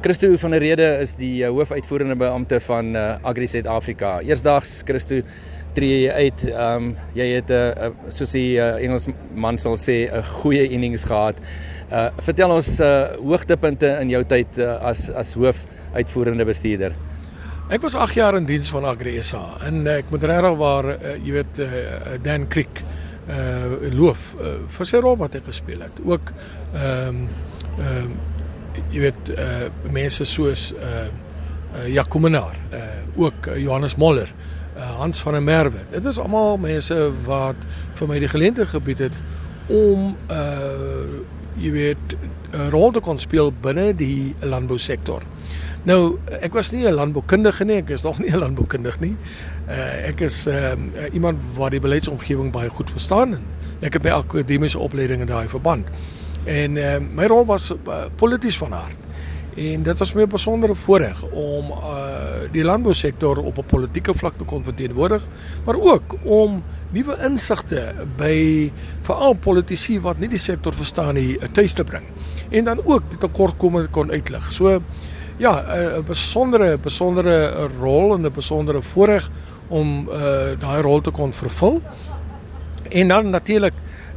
[0.00, 4.14] Christo van der Rede is die uh, hoofuitvoerende beampte van uh, Agri Suid-Afrika.
[4.24, 5.18] Eersdaags Christo
[5.76, 6.44] tree jy uit.
[6.48, 10.64] Ehm um, jy het 'n uh, uh, soos die uh, Engelsman sal sê 'n goeie
[10.72, 11.36] innings gehad.
[11.92, 16.96] Uh vertel ons uh, hoogtepunte in jou tyd uh, as as hoofuitvoerende bestuurder.
[17.68, 20.90] Ek was 8 jaar in diens van Agri SA en uh, ek moet regtig waar
[20.96, 21.68] uh, jy weet uh,
[22.22, 22.82] Dan Creek
[23.28, 26.00] uh loof uh, vir sy rol wat hy gespeel het.
[26.04, 26.32] Ook
[26.72, 27.28] ehm um,
[27.78, 28.29] ehm um,
[28.90, 31.06] jy weet uh mense soos uh
[31.74, 34.32] uh Jacomenaar, uh ook uh, Johannes Moller,
[34.76, 35.84] uh Hans van der Merwe.
[35.90, 39.20] Dit is almal mense wat vir my die geleentheid gebied het
[39.68, 41.20] om uh
[41.60, 42.16] jy weet
[42.52, 45.22] 'n rol te kon speel binne die landbousektor.
[45.84, 49.16] Nou, ek was nie 'n landboukundige nie, ek is nog nie 'n landboukundige nie.
[49.68, 50.72] Uh ek is uh,
[51.12, 53.42] iemand wat die beleidsomgewing baie goed verstaan en
[53.80, 55.86] ek het my akademiese opleiding in daai verband.
[56.44, 58.96] En uh, my rol was uh, polities van aard.
[59.56, 64.38] En dit was my 'n besondere voorreg om uh, die landbousektor op 'n politieke vlak
[64.38, 65.26] te kon verteenwoordig,
[65.64, 68.70] maar ook om nuwe insigte by
[69.02, 72.04] veral politici wat nie die sektor verstaan nie, tuis te bring.
[72.48, 74.52] En dan ook die tekortkominge kon uitlig.
[74.52, 74.82] So
[75.36, 75.64] ja,
[75.98, 79.30] 'n besondere besondere rol en 'n besondere voorreg
[79.68, 80.14] om uh,
[80.58, 81.82] daai rol te kon vervul.
[82.88, 83.72] En dan natuurlik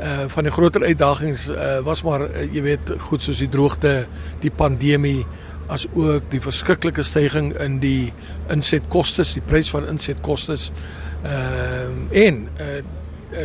[0.00, 4.06] uh van die groter uitdagings uh was maar uh, jy weet goed soos die droogte,
[4.42, 5.24] die pandemie
[5.72, 8.12] as ook die verskriklike stygings in die
[8.52, 10.58] insetkoste, die prys van insetkoste.
[11.24, 12.82] Uh en uh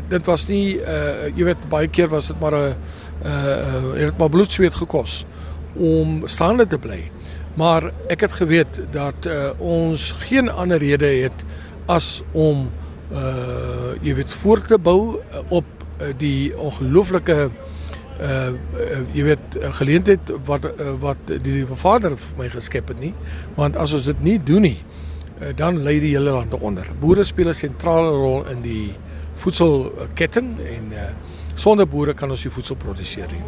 [0.09, 2.75] dit was nie uh jy weet baie keer was dit maar 'n
[3.25, 5.25] uh het maar bloedsweet gekos
[5.75, 7.11] om staande te bly.
[7.55, 11.45] Maar ek het geweet dat uh ons geen ander rede het
[11.85, 12.71] as om
[13.11, 15.80] uh jy weet voort te bou op Eh,
[16.17, 17.49] die ongelooflike uh,
[18.21, 23.13] uh jy weet geleentheid wat uh, wat die Vader vir my geskep het nie
[23.55, 24.79] want as ons dit nie doen nie
[25.41, 26.87] uh, dan lê die hele land onder.
[26.99, 28.93] Boere speel 'n sentrale rol in die
[29.35, 31.09] voedselketting en uh,
[31.61, 33.43] sonder boere kan ons nie voedsel produseer nie.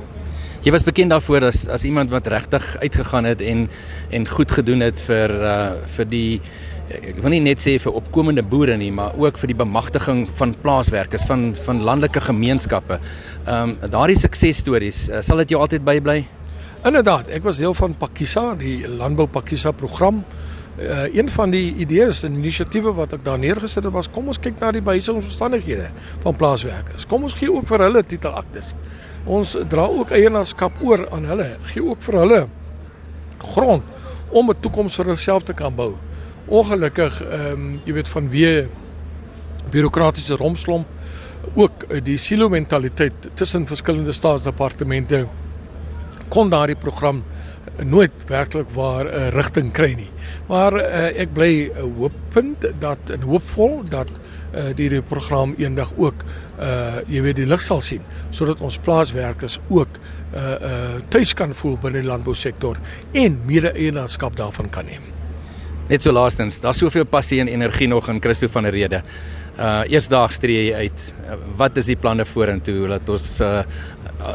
[0.64, 3.66] Jy was bekend daarvoor as as iemand wat regtig uitgegaan het en
[4.12, 5.58] en goed gedoen het vir uh
[5.96, 6.42] vir die
[6.94, 10.54] ek wil nie net sê vir opkomende boere nie, maar ook vir die bemagtiging van
[10.62, 13.00] plaaswerkers van van landelike gemeenskappe.
[13.46, 16.24] Ehm um, daardie suksesstories, uh, sal dit jou altyd bybly?
[16.84, 20.24] Inderdaad, ek was deel van Pakisa, die landbou Pakisa program.
[20.74, 24.40] Uh, een van die idees en inisiatiewe wat ek daar neergesit het was kom ons
[24.42, 25.92] kyk na die behuisingsomstandighede
[26.24, 27.06] van plaaswerkers.
[27.06, 28.74] Kom ons gee ook vir hulle titelaktes.
[29.26, 32.42] Ons dra ook eienaarskap oor aan hulle, gee ook vir hulle
[33.54, 33.84] grond
[34.32, 35.94] om 'n toekoms vir hulself te kan bou
[36.48, 38.66] ongelukkig ehm um, jy weet vanweë
[39.72, 40.88] bureaukratiese romslomp
[41.56, 45.24] ook uh, die silo mentaliteit tussen verskillende staatsdepartemente
[46.30, 47.24] kon daardie program
[47.82, 50.10] nooit werklik waar 'n uh, rigting kry nie.
[50.48, 54.10] Maar uh, ek bly uh, hoopend dat en hoopvol dat
[54.54, 56.24] uh, die, die program eendag ook
[56.60, 59.98] uh jy weet die lig sal sien sodat ons plaaswerkers ook
[60.36, 62.78] uh uh tuis kan voel binne die landbousektor
[63.12, 65.02] en mede-eienaarskap daarvan kan neem.
[65.90, 69.04] Net so laastens, daar's soveel passie en energie nog in Christo van der Rede.
[69.58, 71.14] Uh eersdaags tree jy uit.
[71.26, 73.64] Uh, wat is die planne vorentoe dat ons uh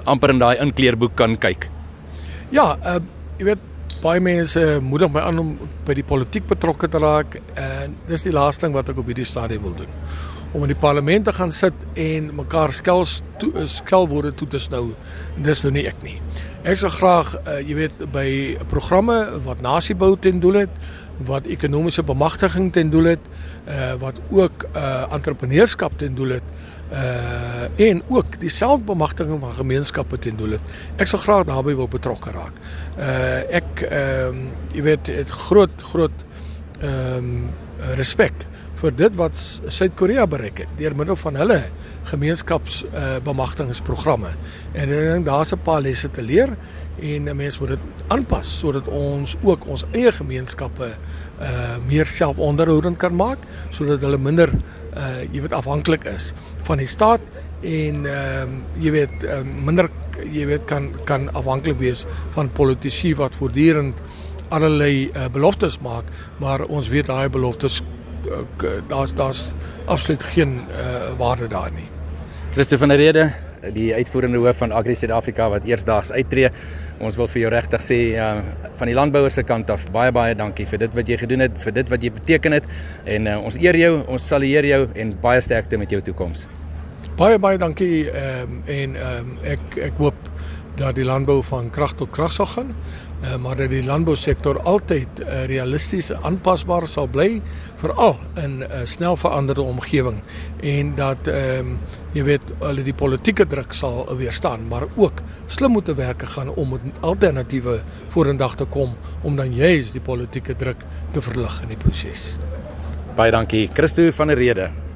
[0.04, 1.70] amper in daai inkleerboek kan kyk?
[2.48, 3.00] Ja, uh
[3.38, 3.64] jy weet
[4.02, 5.50] baie mense moedig my aan om
[5.86, 9.26] by die politiek betrokke te raak en dis die laaste ding wat ek op hierdie
[9.28, 9.92] stadium wil doen.
[10.56, 14.88] Om in die parlement te gaan sit en mekaar skels toe skelwoorde toe te snou.
[15.44, 16.16] Dis nou nie ek nie.
[16.64, 18.26] Ek sou graag uh jy weet by
[18.72, 20.82] programme wat nasiebou ten doel het
[21.26, 23.30] wat ekonomiese bemagtiging ten doel het,
[23.68, 26.42] uh wat ook uh entrepreneurskap ten doel het,
[26.92, 30.76] uh en ook die selfbemagtiging van gemeenskappe ten doel het.
[30.96, 32.54] Ek sal graag daarbey wil betrokke raak.
[32.98, 36.24] Uh ek ehm um, jy weet het groot groot
[36.80, 37.50] ehm um,
[37.98, 38.46] respek
[38.78, 39.38] vir dit wat
[39.74, 41.58] Suid-Korea bereik het deur middel van hulle
[42.10, 44.30] gemeenskaps uh bemagtigingsprogramme.
[44.74, 46.56] En ek dink daar's 'n paar lesse te leer
[47.02, 50.88] en 'n mens moet dit aanpas sodat ons ook ons eie gemeenskappe
[51.40, 53.38] uh meer selfonderhoudend kan maak
[53.70, 54.50] sodat hulle minder
[54.96, 56.32] uh jy weet afhanklik is
[56.62, 57.20] van die staat
[57.62, 59.90] en ehm uh, jy weet uh, minder
[60.30, 63.94] jy weet kan kan afhanklik wees van politici wat voortdurend
[64.48, 66.04] allerlei uh, beloftes maak
[66.38, 67.98] maar ons weet daai beloftes uh,
[68.88, 69.52] daar's daar's
[69.86, 71.88] absoluut geen uh, waarde daar nie.
[72.52, 73.30] Christoffel van der Rede
[73.74, 76.50] die uitvoerende hoof van Agri Suid-Afrika wat eersdaags uittreë.
[77.04, 78.28] Ons wil vir jou regtig sê uh,
[78.78, 81.58] van die landbouers se kant af baie baie dankie vir dit wat jy gedoen het,
[81.62, 82.68] vir dit wat jy beteken het
[83.06, 86.46] en uh, ons eer jou, ons salueer jou en baie sterkte met jou toekoms.
[87.18, 90.30] Baie baie dankie um, en um, ek ek hoop
[90.78, 92.74] dat die landbou van krag tot krag sal gaan
[93.22, 97.40] uh, maar dat die landbousektor altyd uh, realisties aanpasbaar sal bly
[97.80, 100.20] veral in 'n uh, snel veranderde omgewing
[100.62, 101.78] en dat ehm um,
[102.12, 106.48] jy weet hulle die politieke druk sal weerstaan maar ook slim moet te werk gaan
[106.48, 111.68] om met alternatiewe vorendag te kom om dan juis die politieke druk te verlig in
[111.68, 112.38] die proses.
[113.16, 114.87] Baie dankie Christo van der Rede.